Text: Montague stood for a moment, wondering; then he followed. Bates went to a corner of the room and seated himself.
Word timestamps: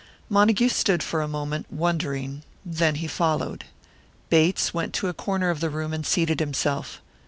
Montague 0.29 0.69
stood 0.69 1.03
for 1.03 1.21
a 1.21 1.27
moment, 1.27 1.67
wondering; 1.71 2.41
then 2.65 2.95
he 2.95 3.07
followed. 3.07 3.65
Bates 4.31 4.73
went 4.73 4.95
to 4.95 5.09
a 5.09 5.13
corner 5.13 5.51
of 5.51 5.59
the 5.59 5.69
room 5.69 5.93
and 5.93 6.07
seated 6.07 6.39
himself. 6.39 7.03